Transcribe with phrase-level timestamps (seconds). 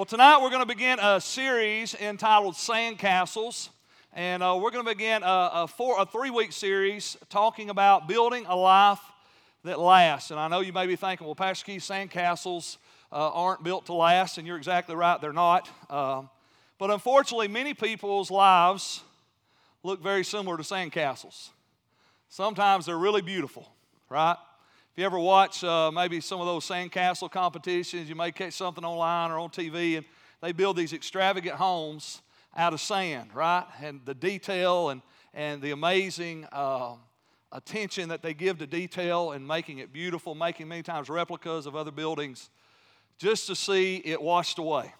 [0.00, 3.68] Well, tonight we're going to begin a series entitled Sandcastles.
[4.14, 8.08] And uh, we're going to begin a, a, four, a three week series talking about
[8.08, 9.02] building a life
[9.62, 10.30] that lasts.
[10.30, 12.78] And I know you may be thinking, well, Pastor Keith, sandcastles
[13.12, 14.38] uh, aren't built to last.
[14.38, 15.68] And you're exactly right, they're not.
[15.90, 16.22] Uh,
[16.78, 19.02] but unfortunately, many people's lives
[19.82, 21.50] look very similar to sandcastles.
[22.30, 23.70] Sometimes they're really beautiful,
[24.08, 24.38] right?
[24.92, 28.84] If you ever watch uh, maybe some of those sandcastle competitions, you may catch something
[28.84, 30.04] online or on TV, and
[30.40, 32.22] they build these extravagant homes
[32.56, 33.64] out of sand, right?
[33.80, 35.00] And the detail and,
[35.32, 36.96] and the amazing uh,
[37.52, 41.76] attention that they give to detail and making it beautiful, making many times replicas of
[41.76, 42.50] other buildings
[43.16, 44.92] just to see it washed away.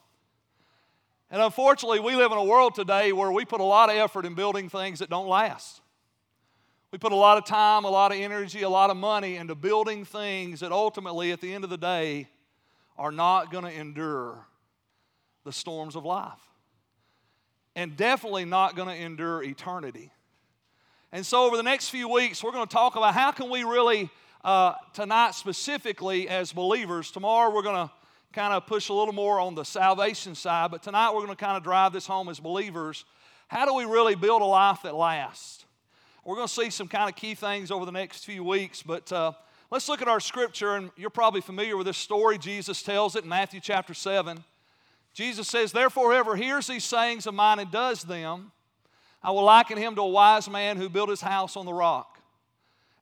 [1.33, 4.25] And unfortunately, we live in a world today where we put a lot of effort
[4.25, 5.81] in building things that don't last.
[6.93, 9.55] We put a lot of time, a lot of energy, a lot of money into
[9.55, 12.29] building things that ultimately, at the end of the day,
[12.99, 14.47] are not going to endure
[15.45, 16.41] the storms of life
[17.77, 20.11] and definitely not going to endure eternity.
[21.13, 23.65] And so, over the next few weeks, we're going to talk about how can we
[23.65, 24.11] really,
[24.45, 27.93] uh, tonight specifically as believers, tomorrow we're going to
[28.33, 31.37] kind of push a little more on the salvation side, but tonight we're going to
[31.37, 33.05] kind of drive this home as believers.
[33.49, 35.65] How do we really build a life that lasts?
[36.25, 39.11] We're going to see some kind of key things over the next few weeks, but
[39.11, 39.33] uh,
[39.71, 42.37] let's look at our scripture, and you're probably familiar with this story.
[42.37, 44.45] Jesus tells it in Matthew chapter 7.
[45.15, 48.53] Jesus says, Therefore, whoever hears these sayings of mine and does them,
[49.23, 52.19] I will liken him to a wise man who built his house on the rock.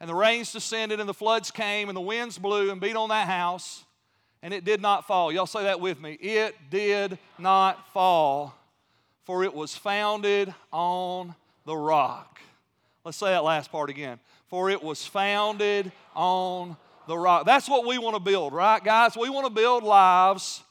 [0.00, 3.08] And the rains descended, and the floods came, and the winds blew and beat on
[3.08, 3.84] that house,
[4.44, 5.32] and it did not fall.
[5.32, 6.12] Y'all say that with me.
[6.12, 8.54] It did not fall,
[9.24, 11.34] for it was founded on
[11.66, 12.38] the rock.
[13.08, 14.20] Let's say that last part again.
[14.48, 17.46] For it was founded on the rock.
[17.46, 19.16] That's what we want to build, right, guys?
[19.16, 20.62] We want to build lives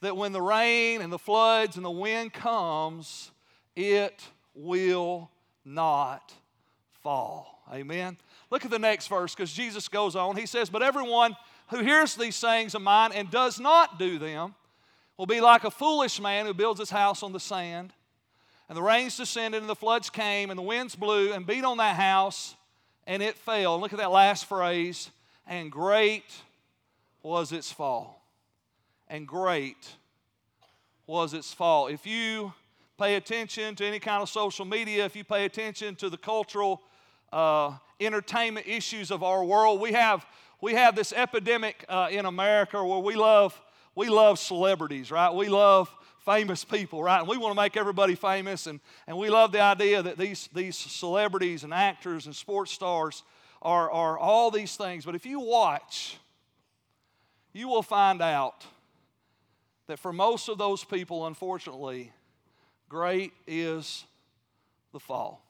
[0.00, 3.30] that when the rain and the floods and the wind comes,
[3.76, 5.28] it will
[5.66, 6.32] not
[7.02, 7.62] fall.
[7.70, 8.16] Amen.
[8.50, 10.34] Look at the next verse because Jesus goes on.
[10.38, 11.36] He says, But everyone
[11.68, 14.54] who hears these sayings of mine and does not do them
[15.18, 17.92] will be like a foolish man who builds his house on the sand.
[18.68, 21.76] And the rains descended, and the floods came, and the winds blew and beat on
[21.78, 22.54] that house,
[23.06, 23.80] and it fell.
[23.80, 25.10] Look at that last phrase.
[25.46, 26.24] And great
[27.22, 28.22] was its fall
[29.12, 29.90] and great
[31.06, 31.88] was its fall.
[31.88, 32.52] If you
[32.98, 36.80] pay attention to any kind of social media, if you pay attention to the cultural
[37.30, 40.24] uh, entertainment issues of our world, we have,
[40.62, 43.60] we have this epidemic uh, in America where we love,
[43.94, 45.30] we love celebrities, right?
[45.30, 47.18] We love famous people, right?
[47.18, 50.48] And we want to make everybody famous, and, and we love the idea that these,
[50.54, 53.22] these celebrities and actors and sports stars
[53.60, 55.04] are, are all these things.
[55.04, 56.18] But if you watch,
[57.52, 58.64] you will find out
[59.86, 62.12] that for most of those people, unfortunately,
[62.88, 64.04] great is
[64.92, 65.44] the fall.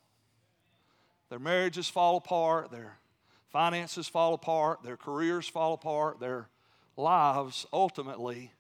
[1.29, 2.99] Their marriages fall apart, their
[3.51, 6.49] finances fall apart, their careers fall apart, their
[6.97, 8.53] lives ultimately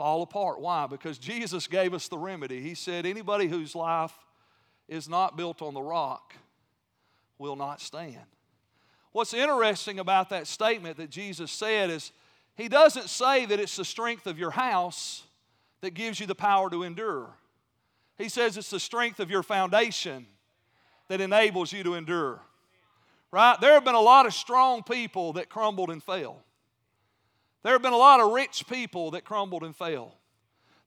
[0.00, 0.62] fall apart.
[0.62, 0.86] Why?
[0.86, 2.62] Because Jesus gave us the remedy.
[2.62, 4.14] He said, anybody whose life
[4.88, 6.34] is not built on the rock
[7.36, 8.16] will not stand.
[9.12, 12.12] What's interesting about that statement that Jesus said is
[12.56, 15.22] he doesn't say that it's the strength of your house
[15.82, 17.28] that gives you the power to endure.
[18.16, 20.26] He says it's the strength of your foundation
[21.08, 22.40] that enables you to endure.
[23.30, 23.60] Right?
[23.60, 26.42] There have been a lot of strong people that crumbled and fell.
[27.62, 30.16] There have been a lot of rich people that crumbled and fell.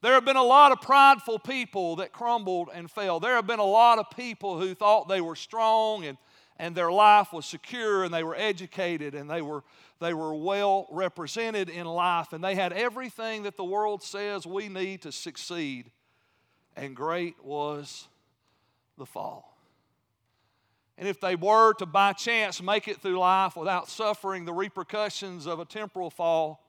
[0.01, 3.19] There have been a lot of prideful people that crumbled and fell.
[3.19, 6.17] There have been a lot of people who thought they were strong and,
[6.57, 9.63] and their life was secure and they were educated and they were
[10.03, 14.67] they were well represented in life, and they had everything that the world says we
[14.67, 15.91] need to succeed.
[16.75, 18.09] And great was
[18.97, 19.57] the fall.
[20.97, 25.47] And if they were to by chance make it through life without suffering the repercussions
[25.47, 26.62] of a temporal fall,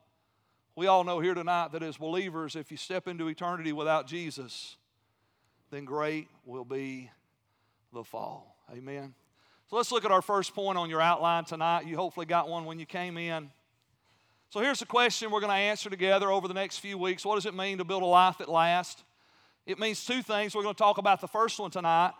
[0.75, 4.75] we all know here tonight that as believers, if you step into eternity without Jesus,
[5.71, 7.09] then great will be
[7.93, 8.57] the fall.
[8.71, 9.13] Amen.
[9.69, 11.87] So let's look at our first point on your outline tonight.
[11.87, 13.49] You hopefully got one when you came in.
[14.49, 17.25] So here's the question we're going to answer together over the next few weeks.
[17.25, 19.03] What does it mean to build a life that lasts?
[19.65, 20.53] It means two things.
[20.53, 22.11] We're going to talk about the first one tonight.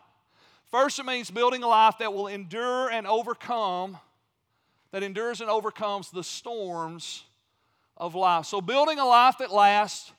[0.72, 3.98] First, it means building a life that will endure and overcome,
[4.92, 7.26] that endures and overcomes the storms
[7.98, 8.46] of life.
[8.46, 10.12] So, building a life that lasts,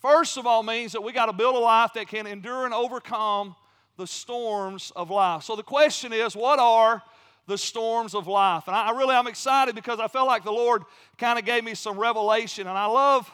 [0.00, 2.74] first of all, means that we got to build a life that can endure and
[2.74, 3.54] overcome
[3.96, 5.42] the storms of life.
[5.42, 7.02] So the question is, what are
[7.46, 8.64] the storms of life?
[8.66, 10.82] And I, really I'm excited because I felt like the Lord
[11.18, 13.30] kind of gave me some revelation, and I love.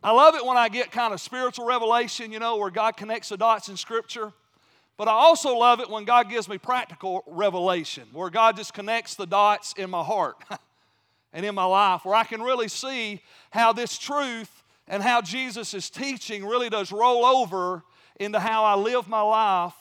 [0.00, 3.30] I love it when I get kind of spiritual revelation, you know, where God connects
[3.30, 4.32] the dots in Scripture.
[4.96, 9.16] But I also love it when God gives me practical revelation, where God just connects
[9.16, 10.36] the dots in my heart
[11.38, 15.72] and in my life, where I can really see how this truth and how Jesus
[15.72, 17.84] is teaching really does roll over
[18.18, 19.74] into how I live my life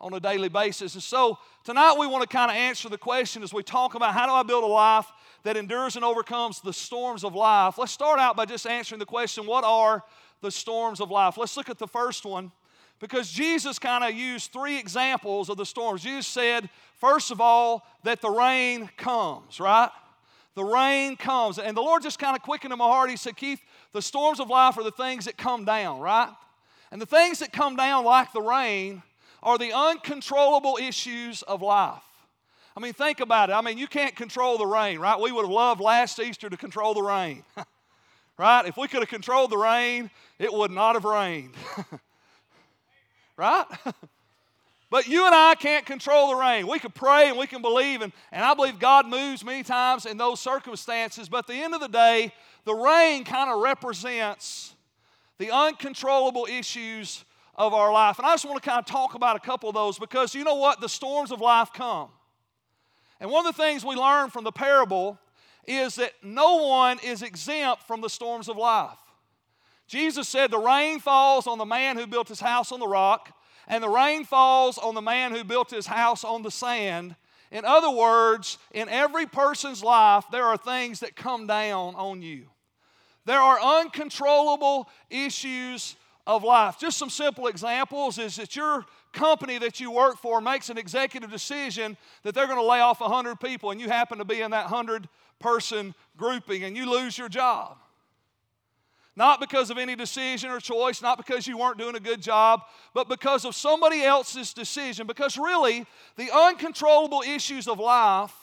[0.00, 0.94] on a daily basis.
[0.94, 4.14] And so tonight we want to kind of answer the question as we talk about
[4.14, 5.10] how do I build a life
[5.42, 7.78] that endures and overcomes the storms of life.
[7.78, 10.04] Let's start out by just answering the question what are
[10.40, 11.36] the storms of life?
[11.36, 12.52] Let's look at the first one
[13.00, 16.04] because Jesus kind of used three examples of the storms.
[16.04, 16.70] Jesus said,
[17.00, 19.90] first of all, that the rain comes, right?
[20.54, 21.58] The rain comes.
[21.58, 23.10] And the Lord just kind of quickened my heart.
[23.10, 23.60] He said, Keith,
[23.92, 26.30] the storms of life are the things that come down, right?
[26.90, 29.02] And the things that come down, like the rain,
[29.42, 32.02] are the uncontrollable issues of life.
[32.76, 33.54] I mean, think about it.
[33.54, 35.18] I mean, you can't control the rain, right?
[35.20, 37.44] We would have loved last Easter to control the rain,
[38.38, 38.66] right?
[38.66, 41.54] If we could have controlled the rain, it would not have rained,
[43.36, 43.66] right?
[44.92, 46.66] but you and I can't control the rain.
[46.66, 50.04] We can pray and we can believe, and, and I believe God moves many times
[50.04, 52.30] in those circumstances, but at the end of the day,
[52.66, 54.74] the rain kind of represents
[55.38, 57.24] the uncontrollable issues
[57.54, 58.18] of our life.
[58.18, 60.44] And I just want to kind of talk about a couple of those because you
[60.44, 60.78] know what?
[60.78, 62.10] The storms of life come.
[63.18, 65.18] And one of the things we learn from the parable
[65.66, 68.98] is that no one is exempt from the storms of life.
[69.86, 73.34] Jesus said, The rain falls on the man who built his house on the rock,
[73.68, 77.16] and the rain falls on the man who built his house on the sand.
[77.50, 82.46] In other words, in every person's life, there are things that come down on you.
[83.24, 86.78] There are uncontrollable issues of life.
[86.78, 91.30] Just some simple examples is that your company that you work for makes an executive
[91.30, 94.50] decision that they're going to lay off 100 people and you happen to be in
[94.52, 95.08] that 100
[95.38, 97.76] person grouping and you lose your job.
[99.14, 102.62] Not because of any decision or choice, not because you weren't doing a good job,
[102.94, 105.06] but because of somebody else's decision.
[105.06, 105.86] Because really,
[106.16, 108.34] the uncontrollable issues of life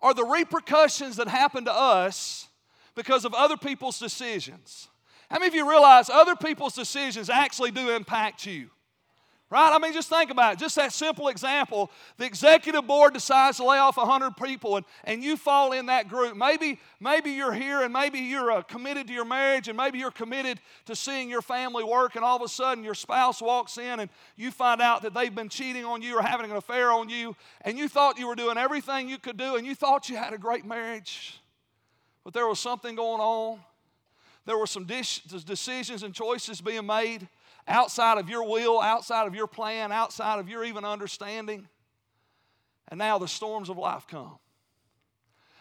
[0.00, 2.48] are the repercussions that happen to us
[2.94, 4.88] because of other people's decisions.
[5.30, 8.68] How many of you realize other people's decisions actually do impact you?
[9.52, 9.70] Right?
[9.70, 10.58] I mean, just think about it.
[10.58, 11.90] Just that simple example.
[12.16, 16.08] The executive board decides to lay off 100 people, and, and you fall in that
[16.08, 16.34] group.
[16.34, 20.10] Maybe, maybe you're here, and maybe you're uh, committed to your marriage, and maybe you're
[20.10, 24.00] committed to seeing your family work, and all of a sudden your spouse walks in,
[24.00, 27.10] and you find out that they've been cheating on you or having an affair on
[27.10, 30.16] you, and you thought you were doing everything you could do, and you thought you
[30.16, 31.38] had a great marriage,
[32.24, 33.60] but there was something going on.
[34.46, 37.28] There were some decisions and choices being made
[37.66, 41.68] outside of your will, outside of your plan, outside of your even understanding.
[42.88, 44.38] And now the storms of life come.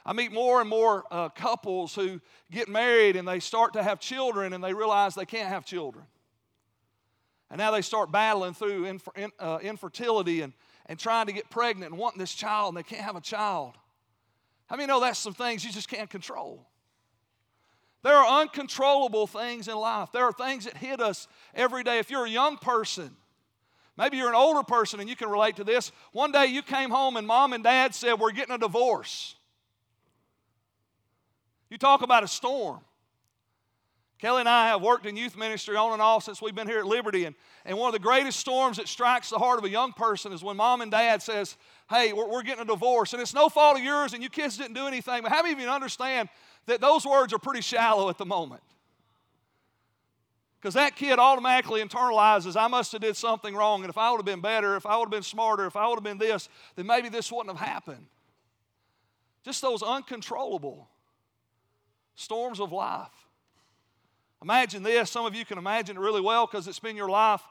[0.06, 2.20] I meet more and more uh, couples who
[2.50, 6.06] get married and they start to have children and they realize they can't have children.
[7.52, 10.54] And now they start battling through infer, in, uh, infertility and,
[10.88, 13.76] and trying to get pregnant and wanting this child and they can't have a child.
[14.66, 16.66] How many know that's some things you just can't control?
[18.04, 20.10] There are uncontrollable things in life.
[20.12, 22.00] There are things that hit us every day.
[22.00, 23.16] If you're a young person,
[23.96, 25.92] maybe you're an older person and you can relate to this.
[26.12, 29.36] One day you came home and mom and dad said, We're getting a divorce.
[31.70, 32.82] You talk about a storm.
[34.22, 36.80] Kelly and I have worked in youth ministry on and off since we've been here
[36.80, 37.26] at Liberty.
[37.26, 37.36] And,
[37.66, 40.44] and one of the greatest storms that strikes the heart of a young person is
[40.44, 41.58] when mom and dad says,
[41.90, 43.14] hey, we're, we're getting a divorce.
[43.14, 45.24] And it's no fault of yours and you kids didn't do anything.
[45.24, 46.30] But how many of you understand
[46.68, 48.62] that those words are pretty shallow at the moment.
[50.60, 54.18] Because that kid automatically internalizes, I must have did something wrong, and if I would
[54.18, 56.50] have been better, if I would have been smarter, if I would have been this,
[56.76, 58.06] then maybe this wouldn't have happened.
[59.44, 60.88] Just those uncontrollable
[62.14, 63.21] storms of life.
[64.42, 65.12] Imagine this.
[65.12, 67.42] Some of you can imagine it really well because it's been your life.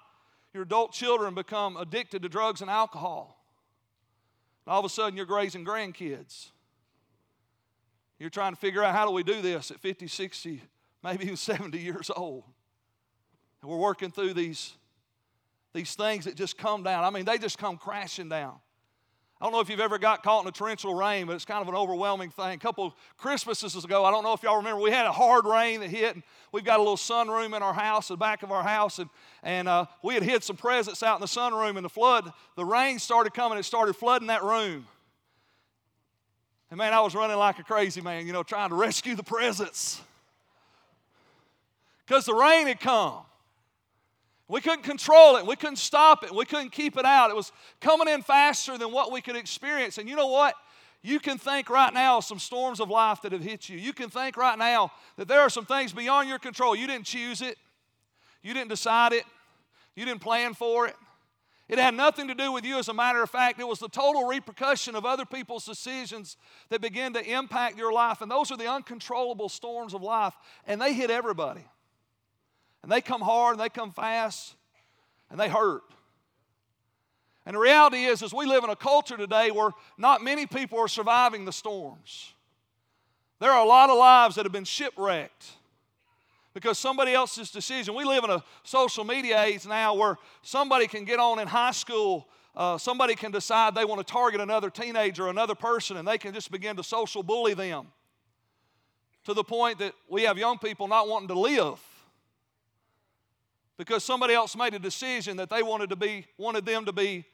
[0.52, 3.40] Your adult children become addicted to drugs and alcohol.
[4.66, 6.48] And all of a sudden, you're raising grandkids.
[8.18, 10.62] You're trying to figure out how do we do this at 50, 60,
[11.02, 12.44] maybe even 70 years old.
[13.62, 14.74] And we're working through these,
[15.72, 17.04] these things that just come down.
[17.04, 18.56] I mean, they just come crashing down.
[19.40, 21.62] I don't know if you've ever got caught in a torrential rain, but it's kind
[21.62, 22.50] of an overwhelming thing.
[22.50, 25.80] A couple Christmases ago, I don't know if y'all remember, we had a hard rain
[25.80, 28.62] that hit, and we've got a little sunroom in our house, the back of our
[28.62, 29.08] house, and,
[29.42, 32.66] and uh, we had hid some presents out in the sunroom, and the flood, the
[32.66, 34.86] rain started coming, it started flooding that room.
[36.70, 39.22] And man, I was running like a crazy man, you know, trying to rescue the
[39.22, 40.02] presents.
[42.06, 43.20] Because the rain had come.
[44.50, 45.46] We couldn't control it.
[45.46, 46.34] We couldn't stop it.
[46.34, 47.30] We couldn't keep it out.
[47.30, 49.96] It was coming in faster than what we could experience.
[49.96, 50.56] And you know what?
[51.02, 53.78] You can think right now of some storms of life that have hit you.
[53.78, 56.74] You can think right now that there are some things beyond your control.
[56.74, 57.58] You didn't choose it,
[58.42, 59.22] you didn't decide it,
[59.94, 60.96] you didn't plan for it.
[61.68, 63.60] It had nothing to do with you, as a matter of fact.
[63.60, 66.36] It was the total repercussion of other people's decisions
[66.70, 68.20] that began to impact your life.
[68.20, 70.34] And those are the uncontrollable storms of life.
[70.66, 71.64] And they hit everybody.
[72.82, 74.54] And they come hard and they come fast
[75.30, 75.82] and they hurt.
[77.46, 80.78] And the reality is, is we live in a culture today where not many people
[80.78, 82.32] are surviving the storms.
[83.38, 85.46] There are a lot of lives that have been shipwrecked
[86.52, 87.94] because somebody else's decision.
[87.94, 91.70] We live in a social media age now where somebody can get on in high
[91.70, 96.06] school, uh, somebody can decide they want to target another teenager or another person, and
[96.06, 97.86] they can just begin to social bully them
[99.24, 101.78] to the point that we have young people not wanting to live
[103.80, 107.24] because somebody else made a decision that they wanted to be wanted them to be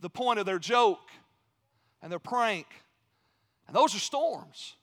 [0.00, 1.10] the point of their joke
[2.00, 2.66] and their prank.
[3.66, 4.76] And those are storms.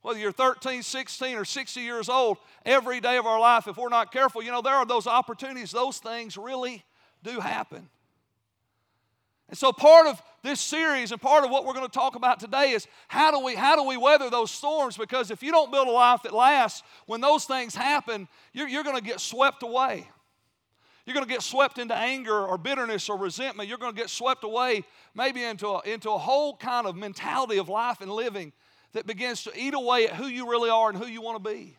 [0.00, 3.88] Whether you're 13, 16, or 60 years old, every day of our life, if we're
[3.88, 6.84] not careful, you know, there are those opportunities, those things really
[7.24, 7.88] do happen.
[9.52, 12.40] And so part of this series and part of what we're going to talk about
[12.40, 14.96] today is how do we how do we weather those storms?
[14.96, 18.82] Because if you don't build a life that lasts when those things happen you're, you're
[18.82, 20.08] going to get swept away.
[21.04, 23.68] You're going to get swept into anger or bitterness or resentment.
[23.68, 27.58] You're going to get swept away maybe into a, into a whole kind of mentality
[27.58, 28.54] of life and living
[28.94, 31.50] that begins to eat away at who you really are and who you want to
[31.50, 31.76] be.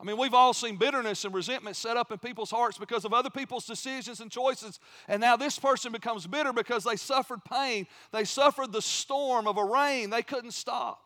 [0.00, 3.12] I mean, we've all seen bitterness and resentment set up in people's hearts because of
[3.12, 4.78] other people's decisions and choices.
[5.08, 7.86] And now this person becomes bitter because they suffered pain.
[8.12, 11.02] They suffered the storm of a rain they couldn't stop.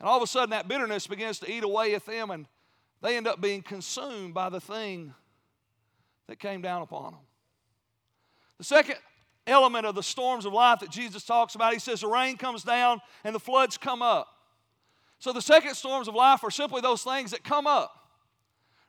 [0.00, 2.46] And all of a sudden, that bitterness begins to eat away at them, and
[3.00, 5.14] they end up being consumed by the thing
[6.26, 7.20] that came down upon them.
[8.58, 8.96] The second
[9.46, 11.72] element of the storms of life that Jesus talks about.
[11.72, 14.28] He says the rain comes down and the floods come up.
[15.18, 17.92] So the second storms of life are simply those things that come up.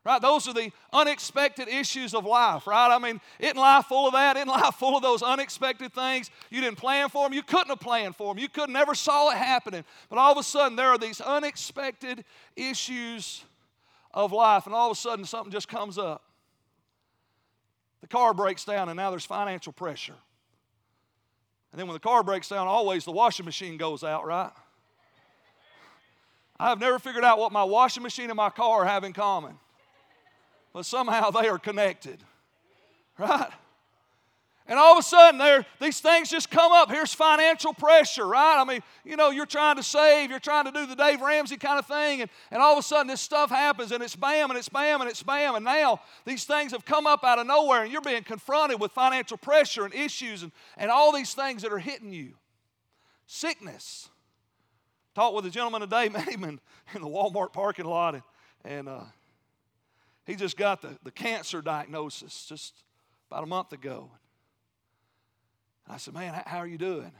[0.05, 0.21] Right?
[0.21, 2.95] Those are the unexpected issues of life, right?
[2.95, 4.37] I mean, isn't life full of that?
[4.37, 6.31] Isn't life full of those unexpected things?
[6.49, 7.33] You didn't plan for them.
[7.33, 8.41] You couldn't have planned for them.
[8.41, 9.83] You could never saw it happening.
[10.09, 12.23] But all of a sudden, there are these unexpected
[12.55, 13.43] issues
[14.13, 16.23] of life, and all of a sudden, something just comes up.
[17.99, 20.15] The car breaks down, and now there's financial pressure.
[21.73, 24.51] And then when the car breaks down, always the washing machine goes out, right?
[26.59, 29.57] I have never figured out what my washing machine and my car have in common,
[30.73, 32.19] but somehow they are connected,
[33.17, 33.51] right?
[34.69, 36.91] And all of a sudden, there, these things just come up.
[36.91, 38.59] Here's financial pressure, right?
[38.59, 41.55] I mean, you know, you're trying to save, you're trying to do the Dave Ramsey
[41.55, 44.49] kind of thing, and, and all of a sudden this stuff happens, and it's bam,
[44.49, 47.47] and it's bam, and it's bam, and now these things have come up out of
[47.47, 51.61] nowhere, and you're being confronted with financial pressure and issues and, and all these things
[51.61, 52.33] that are hitting you.
[53.25, 54.09] Sickness.
[55.17, 58.23] Talked with a gentleman today, met in, in the Walmart parking lot, and,
[58.63, 59.01] and uh,
[60.27, 62.83] he just got the, the cancer diagnosis just
[63.27, 64.11] about a month ago.
[65.87, 67.11] And I said, Man, how are you doing?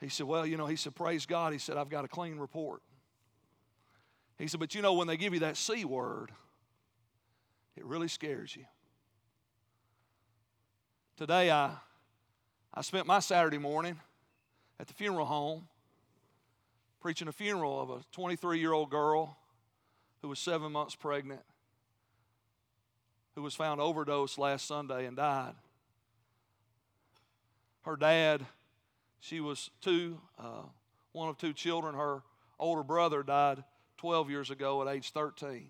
[0.00, 1.52] He said, Well, you know, he said, Praise God.
[1.52, 2.80] He said, I've got a clean report.
[4.38, 6.30] He said, But you know, when they give you that C word,
[7.76, 8.64] it really scares you.
[11.18, 11.72] Today, I,
[12.72, 14.00] I spent my Saturday morning
[14.80, 15.68] at the funeral home
[17.04, 19.36] preaching a funeral of a 23 year old girl
[20.22, 21.42] who was seven months pregnant,
[23.36, 25.54] who was found overdosed last Sunday and died
[27.84, 28.44] her dad,
[29.20, 30.62] she was two, uh,
[31.12, 31.94] one of two children.
[31.94, 32.22] Her
[32.58, 33.62] older brother died
[33.98, 35.68] 12 years ago at age 13.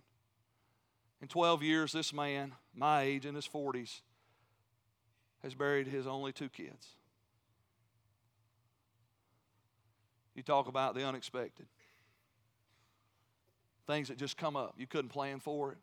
[1.21, 4.01] In 12 years, this man, my age, in his 40s,
[5.43, 6.89] has buried his only two kids.
[10.35, 11.67] You talk about the unexpected.
[13.87, 14.75] Things that just come up.
[14.79, 15.79] You couldn't plan for it.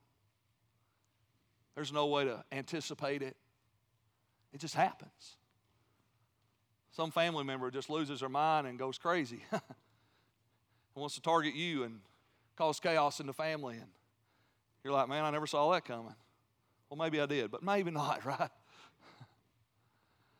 [1.75, 3.35] There's no way to anticipate it.
[4.53, 5.37] It just happens.
[6.91, 9.61] Some family member just loses their mind and goes crazy and
[10.95, 12.01] wants to target you and
[12.57, 13.75] cause chaos in the family.
[13.75, 13.87] And
[14.83, 16.13] you're like, man, I never saw that coming.
[16.89, 18.49] Well, maybe I did, but maybe not, right?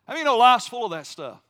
[0.08, 1.42] I mean, you know, life's full of that stuff.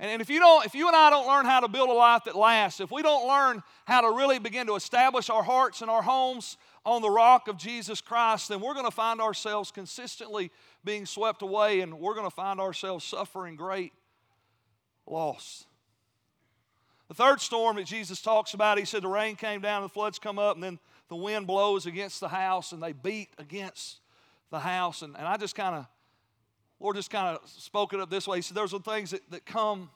[0.00, 1.92] And, and if you don't, if you and I don't learn how to build a
[1.92, 5.82] life that lasts, if we don't learn how to really begin to establish our hearts
[5.82, 9.70] and our homes on the rock of Jesus Christ, then we're going to find ourselves
[9.70, 10.50] consistently
[10.84, 13.92] being swept away and we're going to find ourselves suffering great
[15.06, 15.64] loss.
[17.08, 20.18] The third storm that Jesus talks about, he said the rain came down, the floods
[20.18, 24.00] come up, and then the wind blows against the house and they beat against
[24.50, 25.02] the house.
[25.02, 25.86] And, and I just kind of
[26.84, 28.36] Lord just kind of spoke it up this way.
[28.36, 29.88] He said, There's are things that, that come,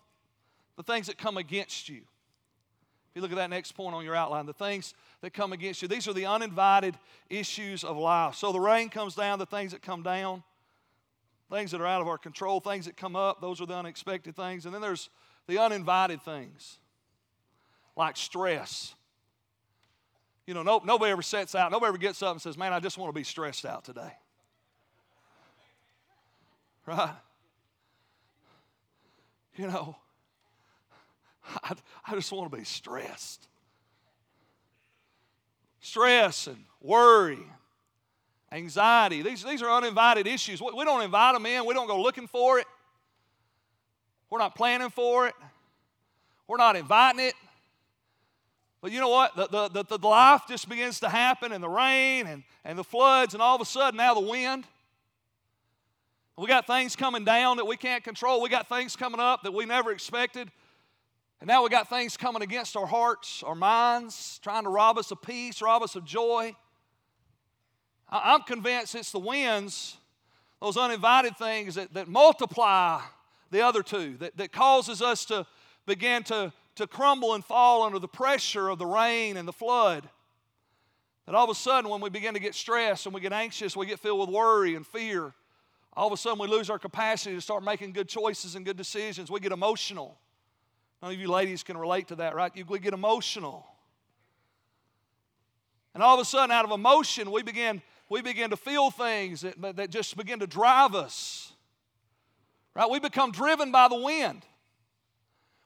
[0.79, 1.97] the things that come against you.
[1.97, 5.83] If you look at that next point on your outline, the things that come against
[5.83, 6.97] you, these are the uninvited
[7.29, 8.37] issues of life.
[8.37, 10.43] So the rain comes down, the things that come down,
[11.51, 14.35] things that are out of our control, things that come up, those are the unexpected
[14.35, 14.65] things.
[14.65, 15.11] And then there's
[15.47, 16.79] the uninvited things,
[17.97, 18.95] like stress.
[20.47, 22.81] You know, no, nobody ever sets out, nobody ever gets up and says, Man, I
[22.81, 24.13] just want to be stressed out today.
[26.89, 27.15] Right?
[29.59, 29.95] You know,
[31.63, 31.75] I,
[32.07, 33.47] I just want to be stressed.
[35.81, 37.41] Stress and worry,
[38.51, 40.63] anxiety, these, these are uninvited issues.
[40.63, 42.67] We don't invite them in, we don't go looking for it.
[44.31, 45.35] We're not planning for it,
[46.47, 47.35] we're not inviting it.
[48.81, 49.37] But you know what?
[49.37, 52.85] The, the, the, the, life just begins to happen, and the rain and, and the
[52.85, 54.65] floods, and all of a sudden now the wind.
[56.39, 58.41] We got things coming down that we can't control.
[58.41, 60.51] We got things coming up that we never expected.
[61.41, 65.11] And now we got things coming against our hearts, our minds, trying to rob us
[65.11, 66.55] of peace, rob us of joy.
[68.09, 69.97] I'm convinced it's the winds,
[70.63, 73.01] those uninvited things that, that multiply
[73.51, 75.45] the other two, that, that causes us to
[75.87, 80.09] begin to to crumble and fall under the pressure of the rain and the flood.
[81.27, 83.77] That all of a sudden, when we begin to get stressed and we get anxious,
[83.77, 85.35] we get filled with worry and fear.
[85.99, 88.77] All of a sudden, we lose our capacity to start making good choices and good
[88.77, 89.33] decisions.
[89.33, 90.17] We get emotional.
[91.03, 92.53] None of you ladies can relate to that, right?
[92.69, 93.67] We get emotional.
[95.95, 99.41] And all of a sudden, out of emotion, we begin, we begin to feel things
[99.41, 101.53] that, that just begin to drive us.
[102.77, 102.89] Right?
[102.89, 104.45] We become driven by the wind.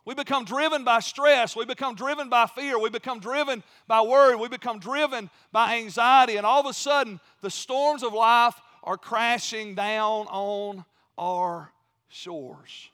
[0.07, 1.55] We become driven by stress.
[1.55, 2.79] We become driven by fear.
[2.79, 4.37] We become driven by worry.
[4.37, 6.39] We become driven by anxiety.
[6.39, 10.85] And all of a sudden, the storms of life are crashing down on
[11.17, 11.71] our
[12.09, 12.91] shores.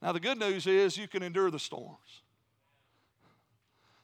[0.00, 2.22] Now, the good news is you can endure the storms.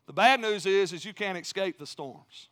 [0.07, 2.49] The bad news is, is you can't escape the storms.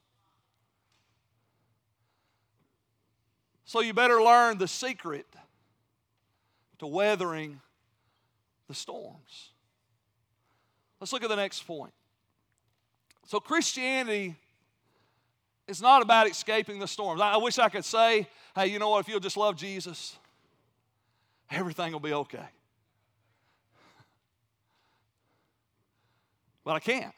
[3.65, 5.27] So you better learn the secret
[6.79, 7.61] to weathering
[8.69, 9.51] the storms.
[11.01, 11.93] Let's look at the next point.
[13.27, 14.37] So, Christianity
[15.69, 17.21] is not about escaping the storms.
[17.21, 20.17] I wish I could say, hey, you know what, if you'll just love Jesus,
[21.51, 22.49] everything will be okay.
[26.65, 27.15] But I can't.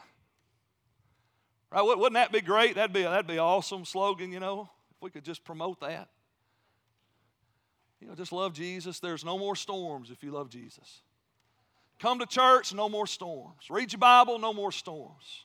[1.70, 1.82] Right?
[1.82, 2.74] Wouldn't that be great?
[2.74, 6.08] That'd be, that'd be awesome slogan, you know, if we could just promote that.
[8.00, 8.98] You know, just love Jesus.
[8.98, 11.02] There's no more storms if you love Jesus.
[12.00, 13.68] Come to church, no more storms.
[13.68, 15.44] Read your Bible, no more storms.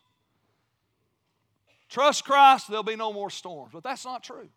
[1.90, 3.72] Trust Christ, there'll be no more storms.
[3.74, 4.50] But that's not true.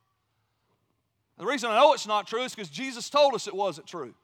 [1.39, 4.15] The reason I know it's not true is because Jesus told us it wasn't true.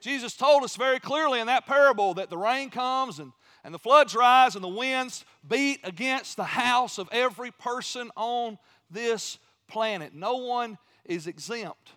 [0.00, 3.78] Jesus told us very clearly in that parable that the rain comes and, and the
[3.78, 8.58] floods rise and the winds beat against the house of every person on
[8.90, 10.12] this planet.
[10.12, 11.92] No one is exempt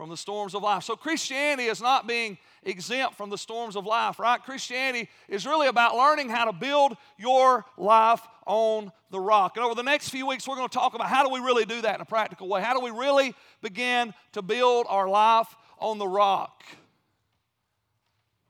[0.00, 0.82] from the storms of life.
[0.82, 4.42] So Christianity is not being exempt from the storms of life, right?
[4.42, 9.58] Christianity is really about learning how to build your life on the rock.
[9.58, 11.66] And over the next few weeks, we're going to talk about how do we really
[11.66, 12.62] do that in a practical way?
[12.62, 16.62] How do we really begin to build our life on the rock?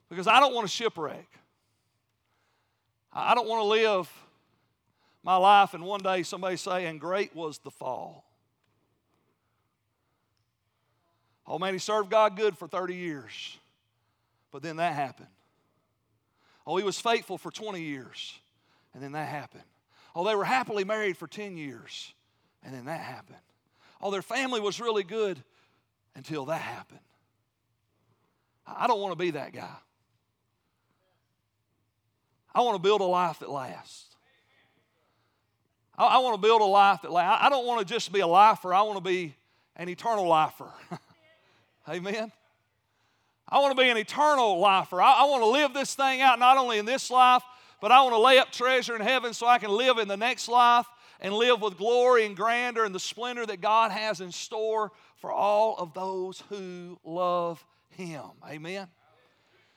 [0.08, 1.26] Because I don't want to shipwreck.
[3.12, 4.08] I don't want to live
[5.24, 8.29] my life and one day somebody say, and great was the fall.
[11.50, 13.58] Oh man, he served God good for 30 years.
[14.52, 15.26] But then that happened.
[16.64, 18.38] Oh, he was faithful for 20 years.
[18.94, 19.64] And then that happened.
[20.14, 22.14] Oh, they were happily married for 10 years.
[22.62, 23.40] And then that happened.
[24.00, 25.42] Oh, their family was really good
[26.14, 27.00] until that happened.
[28.64, 29.74] I don't want to be that guy.
[32.54, 34.06] I want to build a life that lasts.
[35.98, 37.44] I, I want to build a life that lasts.
[37.44, 39.34] I don't want to just be a lifer, I want to be
[39.74, 40.70] an eternal lifer.
[41.88, 42.32] Amen.
[43.48, 45.02] I want to be an eternal lifer.
[45.02, 47.42] I, I want to live this thing out not only in this life,
[47.80, 50.16] but I want to lay up treasure in heaven so I can live in the
[50.16, 50.86] next life
[51.20, 55.32] and live with glory and grandeur and the splendor that God has in store for
[55.32, 58.22] all of those who love Him.
[58.48, 58.88] Amen.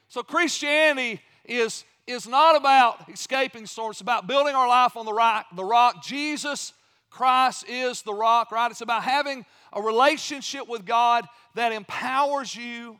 [0.07, 5.13] So Christianity is, is not about escaping storms, it's about building our life on the
[5.13, 5.47] rock.
[5.55, 6.03] The rock.
[6.03, 6.73] Jesus
[7.13, 8.71] Christ is the rock, right?
[8.71, 12.99] It's about having a relationship with God that empowers you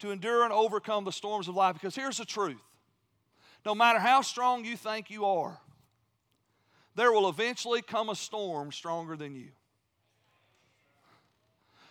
[0.00, 1.74] to endure and overcome the storms of life.
[1.74, 2.60] Because here's the truth
[3.64, 5.60] no matter how strong you think you are,
[6.96, 9.50] there will eventually come a storm stronger than you.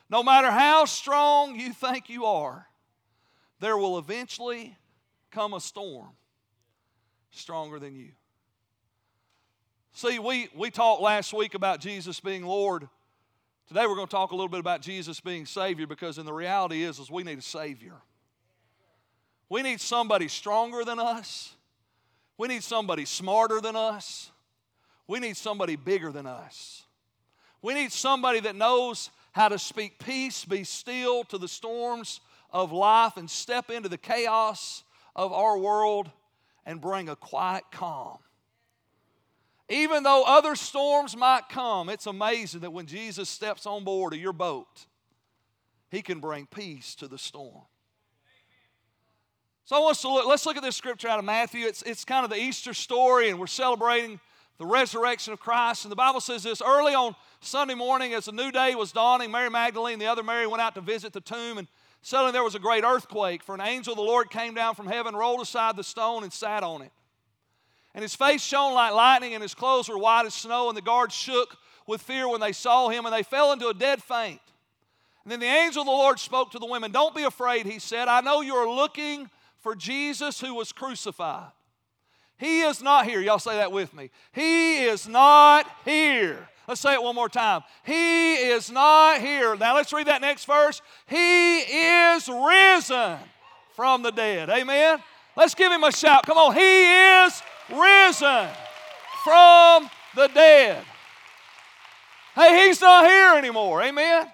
[0.10, 2.68] No matter how strong you think you are,
[3.62, 4.76] there will eventually
[5.32, 6.10] come a storm
[7.32, 8.10] stronger than you.
[9.94, 12.88] See, we, we talked last week about Jesus being Lord.
[13.68, 16.34] Today we're going to talk a little bit about Jesus being Savior because in the
[16.34, 17.96] reality is, is we need a Savior.
[19.50, 21.56] We need somebody stronger than us.
[22.38, 24.32] We need somebody smarter than us.
[25.08, 26.86] We need somebody bigger than us.
[27.62, 32.72] We need somebody that knows how to speak peace, be still to the storms of
[32.72, 34.84] life, and step into the chaos
[35.18, 36.10] of our world
[36.66, 38.20] and bring a quiet calm.
[39.72, 44.20] Even though other storms might come, it's amazing that when Jesus steps on board of
[44.20, 44.86] your boat,
[45.90, 47.64] he can bring peace to the storm.
[49.64, 51.66] So I want us to look, let's look at this scripture out of Matthew.
[51.66, 54.20] It's, it's kind of the Easter story, and we're celebrating
[54.58, 55.86] the resurrection of Christ.
[55.86, 59.32] And the Bible says this early on Sunday morning, as the new day was dawning,
[59.32, 61.70] Mary Magdalene and the other Mary went out to visit the tomb, and
[62.02, 64.88] suddenly there was a great earthquake, for an angel of the Lord came down from
[64.88, 66.92] heaven, rolled aside the stone, and sat on it.
[67.94, 70.82] And his face shone like lightning, and his clothes were white as snow, and the
[70.82, 74.40] guards shook with fear when they saw him, and they fell into a dead faint.
[75.24, 76.92] And then the angel of the Lord spoke to the women.
[76.92, 78.08] Don't be afraid, he said.
[78.08, 81.52] I know you are looking for Jesus who was crucified.
[82.38, 83.22] He is not here.
[83.22, 84.10] Y'all say that with me.
[84.32, 86.50] He is not here.
[86.68, 87.62] Let's say it one more time.
[87.84, 89.56] He is not here.
[89.56, 90.82] Now let's read that next verse.
[91.08, 93.20] He is risen
[93.76, 94.50] from the dead.
[94.50, 95.00] Amen.
[95.36, 96.26] Let's give him a shout.
[96.26, 96.56] Come on.
[96.56, 98.50] He is risen
[99.24, 100.84] from the dead.
[102.36, 103.82] Hey, he's not here anymore.
[103.82, 104.28] Amen.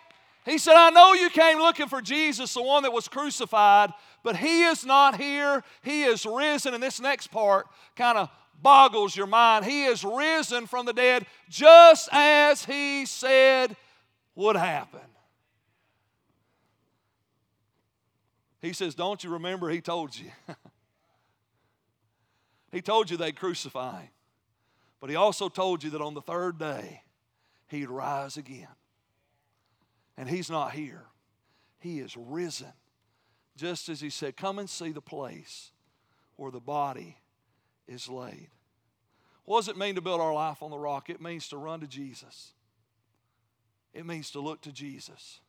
[0.46, 3.92] He said, I know you came looking for Jesus, the one that was crucified,
[4.24, 5.64] but he is not here.
[5.84, 6.74] He is risen.
[6.74, 8.30] And this next part kind of
[8.62, 9.66] boggles your mind.
[9.66, 13.76] He is risen from the dead just as he said
[14.36, 15.02] would happen.
[18.62, 19.70] He says, Don't you remember?
[19.70, 20.32] He told you.
[22.72, 24.10] he told you they'd crucify him.
[25.00, 27.04] But he also told you that on the third day,
[27.68, 28.68] he'd rise again.
[30.18, 31.06] And he's not here,
[31.80, 32.74] he is risen
[33.58, 35.72] just as he said, Come and see the place
[36.36, 37.18] where the body
[37.88, 38.50] is laid.
[39.44, 41.10] What does it mean to build our life on the rock?
[41.10, 42.54] It means to run to Jesus,
[43.94, 45.42] it means to look to Jesus,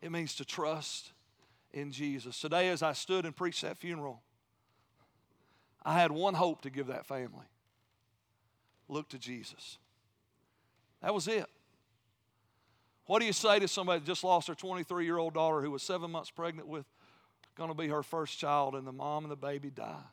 [0.00, 1.12] it means to trust
[1.72, 2.38] in Jesus.
[2.40, 4.22] Today, as I stood and preached that funeral,
[5.84, 7.46] I had one hope to give that family
[8.88, 9.78] look to Jesus.
[11.00, 11.46] That was it.
[13.06, 15.70] What do you say to somebody that just lost their 23 year old daughter who
[15.70, 16.86] was seven months pregnant with
[17.56, 20.04] going to be her first child, and the mom and the baby die?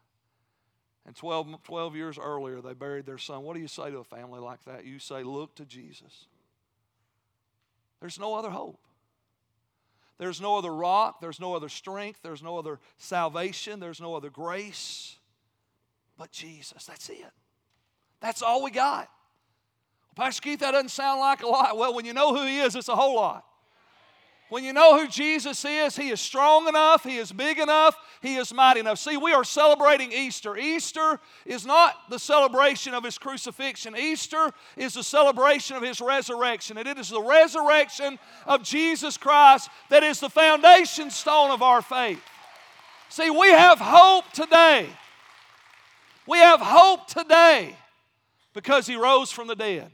[1.06, 3.44] And 12, 12 years earlier, they buried their son.
[3.44, 4.86] What do you say to a family like that?
[4.86, 6.26] You say, Look to Jesus.
[8.00, 8.80] There's no other hope.
[10.18, 11.22] There's no other rock.
[11.22, 12.20] There's no other strength.
[12.24, 13.80] There's no other salvation.
[13.80, 15.19] There's no other grace
[16.20, 16.84] but Jesus.
[16.84, 17.32] That's it.
[18.20, 19.10] That's all we got.
[20.16, 21.78] Pastor Keith, that doesn't sound like a lot.
[21.78, 23.46] Well, when you know who He is, it's a whole lot.
[24.50, 28.36] When you know who Jesus is, He is strong enough, He is big enough, He
[28.36, 28.98] is mighty enough.
[29.00, 30.58] See, we are celebrating Easter.
[30.58, 36.78] Easter is not the celebration of His crucifixion, Easter is the celebration of His resurrection.
[36.78, 41.82] And it is the resurrection of Jesus Christ that is the foundation stone of our
[41.82, 42.22] faith.
[43.08, 44.90] See, we have hope today.
[46.30, 47.76] We have hope today
[48.54, 49.89] because He rose from the dead.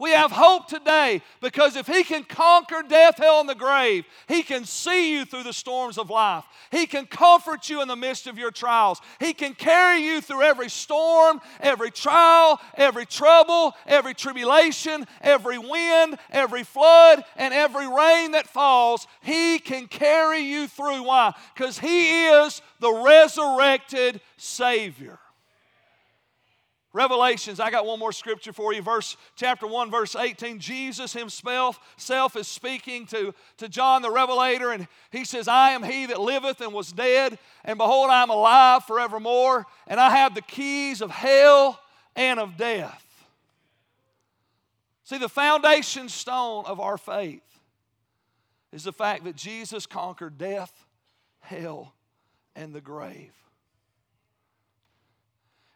[0.00, 4.42] We have hope today because if He can conquer death, hell, and the grave, He
[4.42, 6.42] can see you through the storms of life.
[6.72, 9.00] He can comfort you in the midst of your trials.
[9.20, 16.18] He can carry you through every storm, every trial, every trouble, every tribulation, every wind,
[16.32, 19.06] every flood, and every rain that falls.
[19.22, 21.04] He can carry you through.
[21.04, 21.32] Why?
[21.54, 25.20] Because He is the resurrected Savior.
[26.92, 28.82] Revelations, I got one more scripture for you.
[28.82, 30.58] Verse chapter 1, verse 18.
[30.58, 35.84] Jesus himself self is speaking to, to John the Revelator, and he says, I am
[35.84, 40.34] he that liveth and was dead, and behold, I am alive forevermore, and I have
[40.34, 41.78] the keys of hell
[42.16, 43.06] and of death.
[45.04, 47.42] See, the foundation stone of our faith
[48.72, 50.86] is the fact that Jesus conquered death,
[51.40, 51.94] hell,
[52.56, 53.32] and the grave.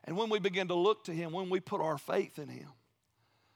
[0.04, 2.68] And when we begin to look to Him, when we put our faith in Him,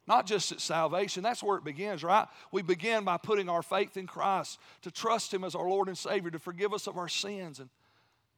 [0.06, 2.26] not just at salvation, that's where it begins, right?
[2.50, 5.98] We begin by putting our faith in Christ, to trust Him as our Lord and
[5.98, 7.68] Savior, to forgive us of our sins and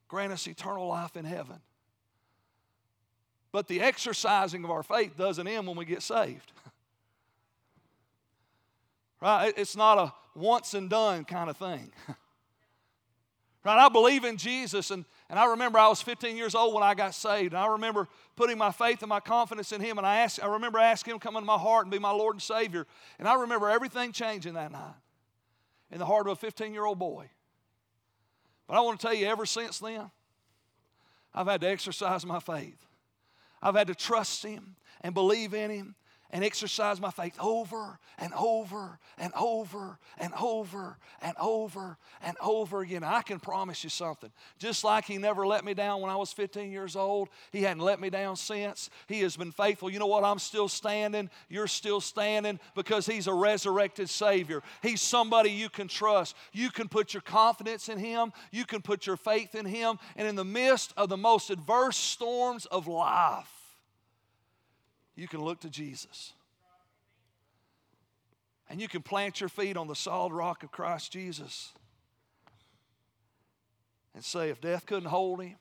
[0.08, 1.60] grant us eternal life in heaven.
[3.52, 6.52] But the exercising of our faith doesn't end when we get saved.
[9.22, 9.52] Right?
[9.54, 11.92] It's not a once and done kind of thing.
[13.64, 13.78] right?
[13.78, 16.94] I believe in Jesus, and, and I remember I was 15 years old when I
[16.94, 17.52] got saved.
[17.52, 20.48] And I remember putting my faith and my confidence in Him, and I, asked, I
[20.48, 22.84] remember asking Him to come into my heart and be my Lord and Savior.
[23.16, 24.96] And I remember everything changing that night
[25.92, 27.30] in the heart of a 15 year old boy.
[28.66, 30.10] But I want to tell you, ever since then,
[31.32, 32.84] I've had to exercise my faith.
[33.62, 35.94] I've had to trust Him and believe in Him
[36.32, 42.80] and exercise my faith over and over and over and over and over and over
[42.80, 43.02] again.
[43.02, 44.30] I can promise you something.
[44.58, 47.82] Just like He never let me down when I was 15 years old, He hadn't
[47.82, 48.90] let me down since.
[49.06, 49.90] He has been faithful.
[49.90, 50.24] You know what?
[50.24, 51.30] I'm still standing.
[51.48, 54.62] You're still standing because He's a resurrected Savior.
[54.82, 56.36] He's somebody you can trust.
[56.52, 60.28] You can put your confidence in Him, you can put your faith in Him, and
[60.28, 63.59] in the midst of the most adverse storms of life,
[65.20, 66.32] you can look to Jesus.
[68.70, 71.72] And you can plant your feet on the solid rock of Christ Jesus
[74.14, 75.56] and say, if death couldn't hold him,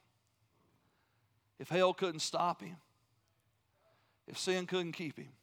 [1.60, 2.78] if hell couldn't stop him,
[4.28, 5.34] if sin couldn't keep him,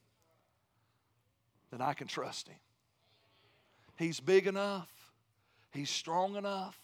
[1.70, 2.56] then I can trust him.
[3.98, 4.88] He's big enough,
[5.72, 6.78] he's strong enough,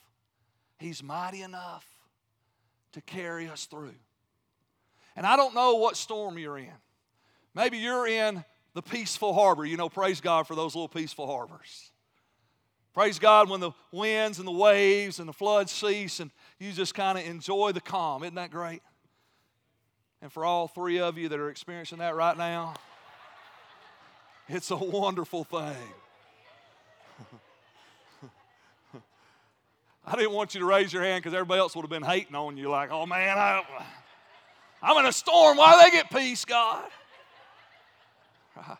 [0.79, 1.87] he's mighty enough
[2.93, 3.95] to carry us through.
[5.17, 6.73] And I don't know what storm you're in.
[7.55, 9.65] Maybe you're in the peaceful harbor.
[9.65, 11.91] You know, praise God for those little peaceful harbors.
[12.95, 16.95] Praise God when the winds and the waves and the floods cease and you just
[16.95, 18.23] kind of enjoy the calm.
[18.23, 18.83] Isn't that great?
[20.21, 22.75] And for all three of you that are experiencing that right now,
[24.49, 25.77] it's a wonderful thing.
[30.07, 32.35] I didn't want you to raise your hand because everybody else would have been hating
[32.35, 33.63] on you, like, oh man, I,
[34.83, 35.57] I'm in a storm.
[35.57, 36.89] Why do they get peace, God?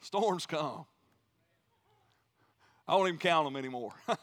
[0.00, 0.84] Storms come.
[2.88, 3.92] I don't even count them anymore.
[4.06, 4.16] but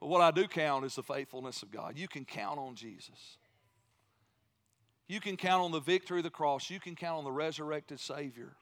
[0.00, 1.96] what I do count is the faithfulness of God.
[1.96, 3.36] You can count on Jesus.
[5.06, 6.70] You can count on the victory of the cross.
[6.70, 8.56] You can count on the resurrected Savior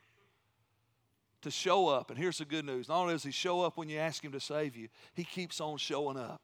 [1.42, 2.10] to show up.
[2.10, 4.32] And here's the good news not only does He show up when you ask Him
[4.32, 6.40] to save you, He keeps on showing up.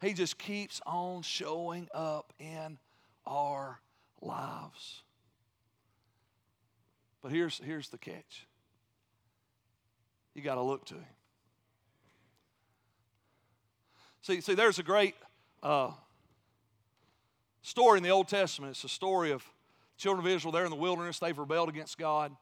[0.00, 2.78] He just keeps on showing up in
[3.28, 3.80] our
[4.20, 5.02] lives.
[7.22, 8.46] But here's, here's the catch
[10.34, 11.04] you got to look to Him.
[14.22, 15.14] See, see there's a great
[15.62, 15.90] uh,
[17.62, 18.72] story in the Old Testament.
[18.72, 19.44] It's a story of
[19.96, 21.18] children of Israel there in the wilderness.
[21.18, 22.34] They've rebelled against God.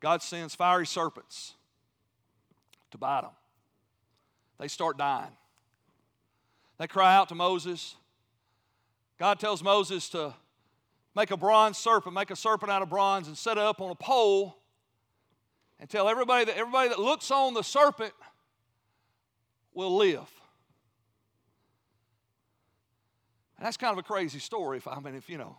[0.00, 1.54] God sends fiery serpents
[2.90, 3.30] to bite them.
[4.58, 5.32] They start dying.
[6.78, 7.96] They cry out to Moses.
[9.18, 10.34] God tells Moses to
[11.14, 13.90] make a bronze serpent, make a serpent out of bronze, and set it up on
[13.90, 14.56] a pole,
[15.78, 18.12] and tell everybody that everybody that looks on the serpent
[19.72, 20.30] will live.
[23.58, 24.78] And that's kind of a crazy story.
[24.78, 25.56] If I mean, if you know,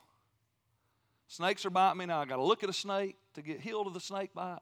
[1.27, 3.87] snakes are biting me now, I got to look at a snake to get healed
[3.87, 4.59] of the snake bite.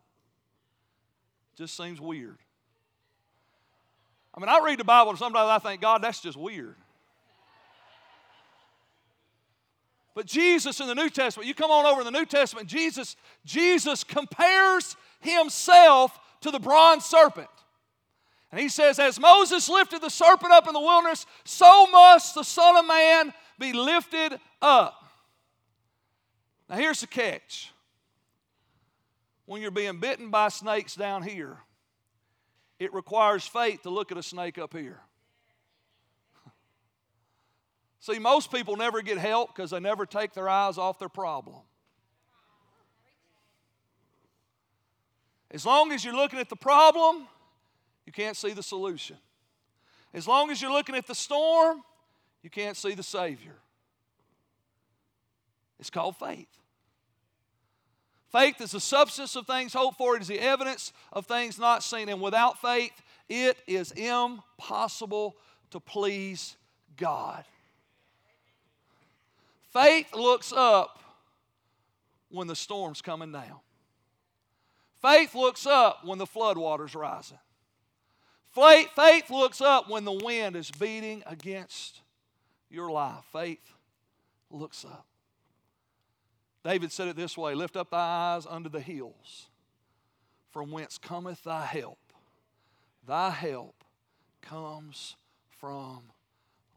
[1.55, 2.37] Just seems weird.
[4.35, 6.75] I mean, I read the Bible and sometimes I think, God, that's just weird.
[10.15, 13.15] But Jesus in the New Testament, you come on over in the New Testament, Jesus,
[13.45, 17.49] Jesus compares himself to the bronze serpent.
[18.51, 22.43] And he says, As Moses lifted the serpent up in the wilderness, so must the
[22.43, 25.03] Son of Man be lifted up.
[26.69, 27.71] Now, here's the catch
[29.45, 31.57] when you're being bitten by snakes down here,
[32.79, 35.01] it requires faith to look at a snake up here.
[38.03, 41.61] See, most people never get help because they never take their eyes off their problem.
[45.49, 47.29] As long as you're looking at the problem,
[48.05, 49.15] you can't see the solution.
[50.13, 51.81] As long as you're looking at the storm,
[52.41, 53.55] you can't see the Savior.
[55.79, 56.49] It's called faith.
[58.33, 61.83] Faith is the substance of things hoped for, it is the evidence of things not
[61.83, 62.09] seen.
[62.09, 65.37] And without faith, it is impossible
[65.71, 66.57] to please
[66.97, 67.45] God.
[69.73, 70.99] Faith looks up
[72.29, 73.59] when the storm's coming down.
[75.01, 77.39] Faith looks up when the floodwater's rising.
[78.51, 82.01] Faith, faith looks up when the wind is beating against
[82.69, 83.25] your life.
[83.31, 83.73] Faith
[84.51, 85.07] looks up.
[86.63, 89.47] David said it this way Lift up thy eyes unto the hills,
[90.51, 91.97] from whence cometh thy help.
[93.05, 93.83] Thy help
[94.41, 95.15] comes
[95.59, 96.03] from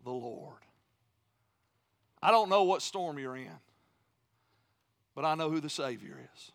[0.02, 0.65] the Lord.
[2.26, 3.60] I don't know what storm you're in,
[5.14, 6.50] but I know who the Savior is.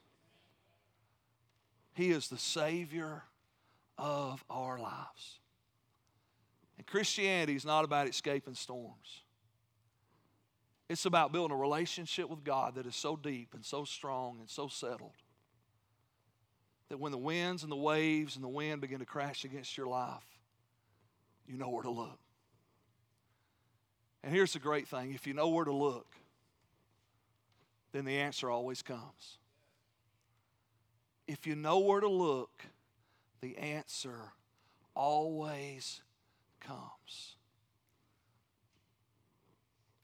[1.93, 3.23] He is the Savior
[3.97, 5.39] of our lives.
[6.77, 9.21] And Christianity is not about escaping storms.
[10.89, 14.49] It's about building a relationship with God that is so deep and so strong and
[14.49, 15.15] so settled
[16.89, 19.87] that when the winds and the waves and the wind begin to crash against your
[19.87, 20.41] life,
[21.47, 22.19] you know where to look.
[24.23, 26.07] And here's the great thing if you know where to look,
[27.91, 29.37] then the answer always comes.
[31.27, 32.65] If you know where to look,
[33.41, 34.33] the answer
[34.95, 36.01] always
[36.59, 37.35] comes.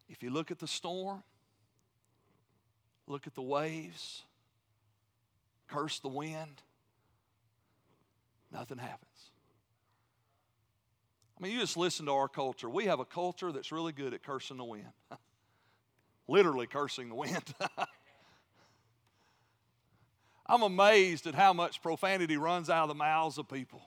[0.09, 1.23] If you look at the storm,
[3.07, 4.23] look at the waves,
[5.67, 6.61] curse the wind,
[8.51, 9.26] nothing happens.
[11.37, 12.67] I mean, you just listen to our culture.
[12.69, 14.87] We have a culture that's really good at cursing the wind,
[16.27, 17.53] literally cursing the wind.
[20.47, 23.81] I'm amazed at how much profanity runs out of the mouths of people.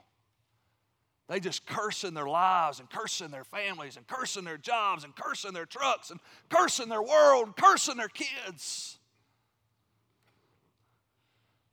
[1.27, 5.53] They just cursing their lives and cursing their families and cursing their jobs and cursing
[5.53, 8.97] their trucks and cursing their world and cursing their kids.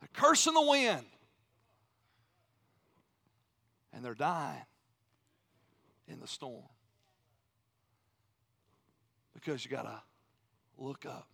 [0.00, 1.04] They're cursing the wind.
[3.92, 4.62] And they're dying
[6.08, 6.64] in the storm.
[9.34, 10.00] Because you got to
[10.78, 11.28] look up.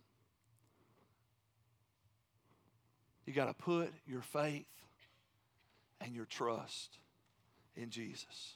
[3.25, 4.67] You got to put your faith
[6.01, 6.99] and your trust
[7.75, 8.55] in Jesus.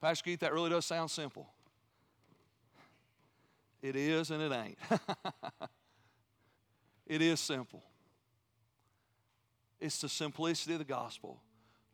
[0.00, 1.48] Pastor Keith, that really does sound simple.
[3.82, 4.78] It is and it ain't.
[7.06, 7.84] it is simple.
[9.78, 11.40] It's the simplicity of the gospel.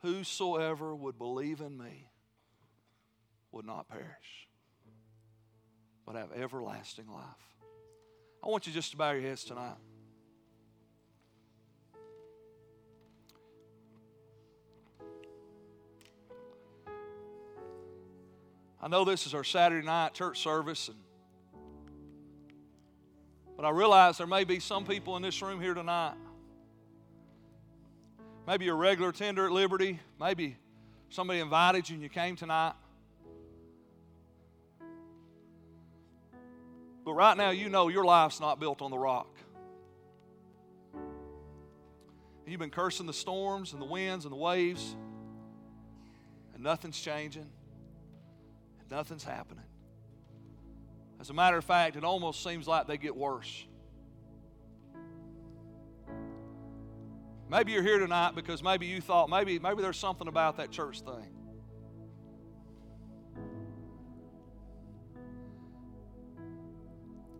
[0.01, 2.09] Whosoever would believe in me
[3.53, 4.49] would not perish,
[6.07, 7.25] but have everlasting life.
[8.45, 9.77] I want you just to bow your heads tonight.
[18.85, 20.99] I know this is our Saturday night church service, and,
[23.57, 26.15] but I realize there may be some people in this room here tonight.
[28.45, 30.01] Maybe you're a regular tender at Liberty.
[30.19, 30.57] Maybe
[31.11, 32.73] somebody invited you and you came tonight.
[37.05, 39.29] But right now, you know your life's not built on the rock.
[42.47, 44.97] You've been cursing the storms and the winds and the waves,
[46.55, 47.49] and nothing's changing
[48.81, 49.65] and nothing's happening.
[51.21, 53.65] As a matter of fact, it almost seems like they get worse.
[57.49, 61.01] Maybe you're here tonight because maybe you thought maybe, maybe there's something about that church
[61.03, 61.42] thing.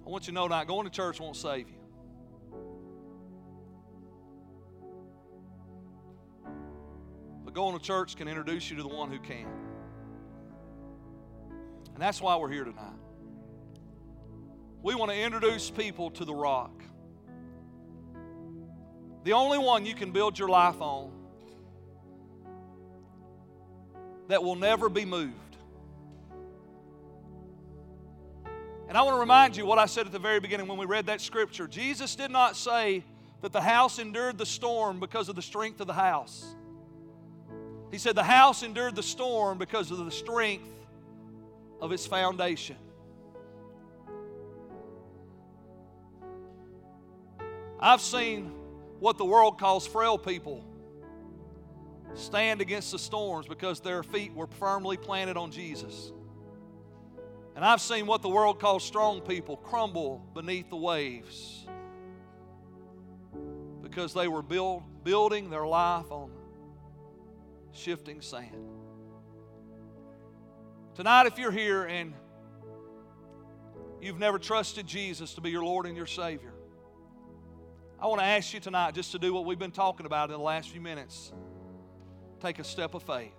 [0.05, 1.77] I want you to know tonight going to church won't save you.
[7.45, 9.47] But going to church can introduce you to the one who can.
[11.93, 12.99] And that's why we're here tonight.
[14.83, 16.83] We want to introduce people to the rock.
[19.25, 21.13] The only one you can build your life on
[24.27, 25.42] that will never be moved.
[28.93, 30.85] And I want to remind you what I said at the very beginning when we
[30.85, 31.67] read that scripture.
[31.67, 33.03] Jesus did not say
[33.41, 36.45] that the house endured the storm because of the strength of the house.
[37.91, 40.69] He said the house endured the storm because of the strength
[41.81, 42.77] of its foundation.
[47.81, 48.53] I've seen
[49.01, 50.63] what the world calls frail people
[52.13, 56.13] stand against the storms because their feet were firmly planted on Jesus.
[57.55, 61.67] And I've seen what the world calls strong people crumble beneath the waves
[63.83, 66.31] because they were build, building their life on
[67.73, 68.71] shifting sand.
[70.95, 72.15] Tonight, if you're here and
[74.01, 76.55] you've never trusted Jesus to be your Lord and your Savior,
[78.01, 80.37] I want to ask you tonight just to do what we've been talking about in
[80.37, 81.33] the last few minutes.
[82.41, 83.33] Take a step of faith.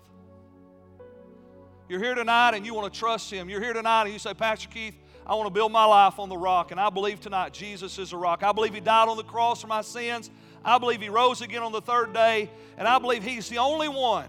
[1.94, 3.52] You're here tonight and you want to trust Him.
[3.52, 4.96] You're here tonight and you say, Pastor Keith,
[5.28, 6.72] I want to build my life on the rock.
[6.72, 8.42] And I believe tonight Jesus is a rock.
[8.42, 10.32] I believe He died on the cross for my sins.
[10.66, 12.50] I believe He rose again on the third day.
[12.80, 14.28] And I believe He's the only one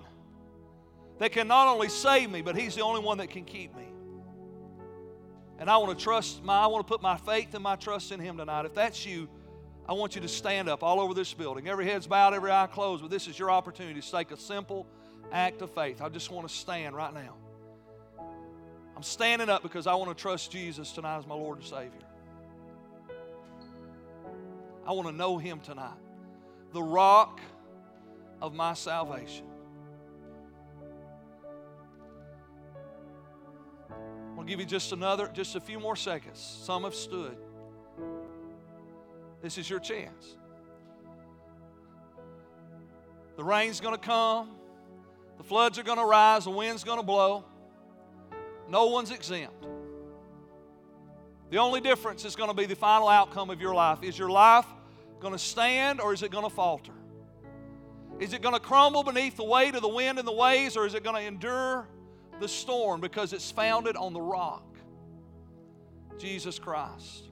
[1.21, 3.89] that can not only save me, but He's the only one that can keep me.
[5.59, 8.13] And I want to trust my, I want to put my faith and my trust
[8.13, 8.67] in Him tonight.
[8.67, 9.27] If that's you,
[9.89, 11.67] I want you to stand up all over this building.
[11.67, 14.87] Every head's bowed, every eye closed, but this is your opportunity to take a simple
[15.33, 16.03] act of faith.
[16.03, 17.37] I just want to stand right now.
[18.97, 21.91] I'm standing up because I want to trust Jesus tonight as my Lord and Savior.
[24.87, 25.99] I want to know Him tonight.
[26.73, 27.41] The rock
[28.41, 29.47] of my salvation.
[34.37, 36.39] I'll give you just another, just a few more seconds.
[36.65, 37.37] Some have stood.
[39.41, 40.37] This is your chance.
[43.37, 44.51] The rain's going to come,
[45.39, 47.45] the floods are going to rise, the wind's going to blow.
[48.69, 49.67] No one's exempt.
[51.51, 54.03] The only difference is going to be the final outcome of your life.
[54.03, 54.67] Is your life
[55.21, 56.93] going to stand or is it going to falter?
[58.19, 60.87] Is it going to crumble beneath the weight of the wind and the waves or
[60.87, 61.89] is it going to endure
[62.41, 64.65] the storm because it's founded on the rock,
[66.19, 67.29] Jesus Christ?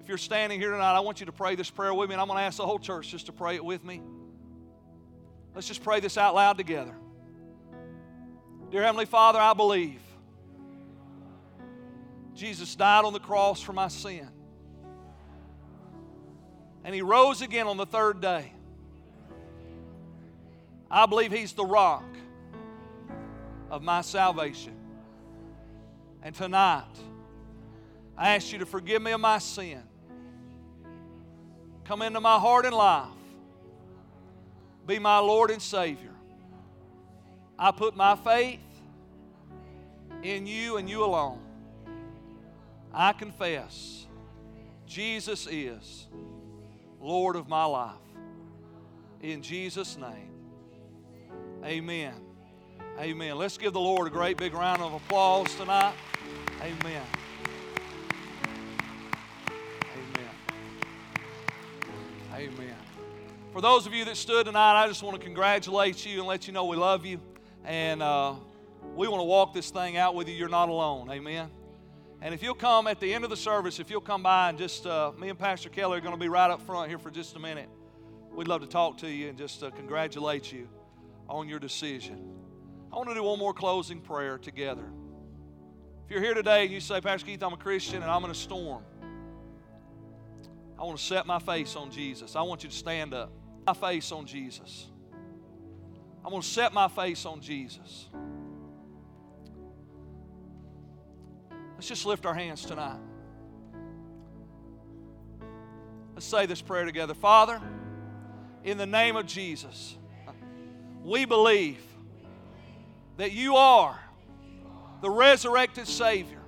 [0.00, 2.20] If you're standing here tonight, I want you to pray this prayer with me, and
[2.20, 4.02] I'm going to ask the whole church just to pray it with me.
[5.54, 6.94] Let's just pray this out loud together.
[8.74, 10.00] Dear Heavenly Father, I believe
[12.34, 14.28] Jesus died on the cross for my sin.
[16.82, 18.52] And He rose again on the third day.
[20.90, 22.02] I believe He's the rock
[23.70, 24.74] of my salvation.
[26.24, 26.82] And tonight,
[28.18, 29.84] I ask you to forgive me of my sin
[31.84, 33.06] Come into my heart and life.
[34.84, 36.10] Be my Lord and Savior.
[37.58, 38.60] I put my faith
[40.22, 41.38] in you and you alone.
[42.92, 44.06] I confess
[44.86, 46.06] Jesus is
[47.00, 47.94] Lord of my life.
[49.20, 50.30] In Jesus' name,
[51.64, 52.14] amen.
[52.98, 53.36] Amen.
[53.36, 55.94] Let's give the Lord a great big round of applause tonight.
[56.60, 57.02] Amen.
[59.96, 60.30] Amen.
[62.34, 62.76] Amen.
[63.52, 66.46] For those of you that stood tonight, I just want to congratulate you and let
[66.46, 67.20] you know we love you.
[67.64, 68.34] And uh,
[68.94, 70.34] we want to walk this thing out with you.
[70.34, 71.10] You're not alone.
[71.10, 71.50] Amen.
[72.20, 74.58] And if you'll come at the end of the service, if you'll come by and
[74.58, 77.10] just, uh, me and Pastor Kelly are going to be right up front here for
[77.10, 77.68] just a minute.
[78.32, 80.68] We'd love to talk to you and just uh, congratulate you
[81.28, 82.34] on your decision.
[82.92, 84.84] I want to do one more closing prayer together.
[86.04, 88.30] If you're here today and you say, Pastor Keith, I'm a Christian and I'm in
[88.30, 88.82] a storm,
[90.78, 92.36] I want to set my face on Jesus.
[92.36, 93.32] I want you to stand up.
[93.66, 94.86] My face on Jesus.
[96.24, 98.08] I want to set my face on Jesus.
[101.74, 102.98] Let's just lift our hands tonight.
[106.14, 107.14] Let's say this prayer together.
[107.14, 107.60] Father,
[108.62, 109.96] in the name of Jesus,
[111.02, 111.82] we believe
[113.16, 113.98] that you are
[115.02, 116.40] the resurrected Savior,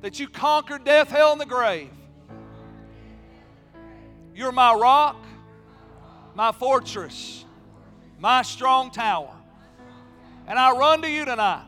[0.00, 1.90] that you conquered death, hell, and the grave
[4.36, 5.16] you're my rock,
[6.34, 7.45] my fortress,
[8.18, 9.34] my strong tower.
[10.46, 11.66] And I run to you tonight.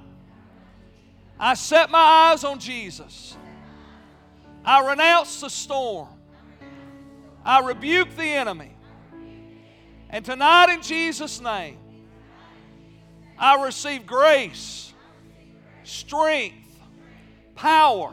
[1.38, 1.98] I set my
[2.32, 3.36] eyes on Jesus.
[4.64, 6.08] I renounce the storm.
[7.44, 8.76] I rebuke the enemy.
[10.10, 11.78] And tonight, in Jesus' name,
[13.38, 14.92] I receive grace,
[15.84, 16.80] strength,
[17.54, 18.12] power,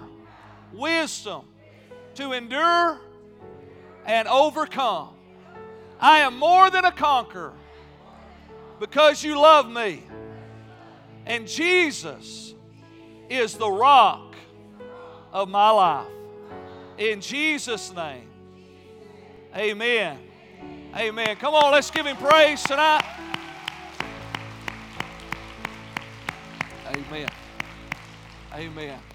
[0.74, 1.46] wisdom
[2.16, 3.00] to endure
[4.06, 5.16] and overcome.
[6.00, 7.54] I am more than a conqueror
[8.80, 10.04] because you love me.
[11.26, 12.54] And Jesus
[13.30, 14.36] is the rock
[15.34, 16.08] of my life.
[16.98, 18.30] In Jesus' name,
[19.56, 20.20] amen.
[20.96, 21.36] Amen.
[21.38, 23.04] Come on, let's give him praise tonight.
[26.88, 27.28] Amen.
[28.54, 29.15] Amen.